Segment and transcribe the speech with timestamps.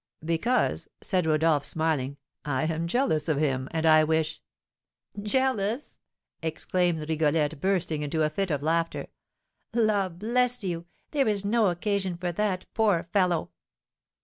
[0.25, 4.41] "Because," said Rodolph, smiling, "I am jealous of him, and I wish"
[5.37, 5.99] "Jealous!"
[6.41, 9.09] exclaimed Rigolette, bursting into a fit of laughter.
[9.75, 13.51] "La, bless you, there is no occasion for that, poor fellow!"